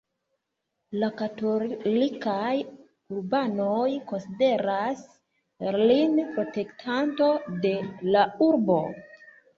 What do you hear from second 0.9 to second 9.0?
La katolikaj urbanoj konsideras lin protektanto de la urbo.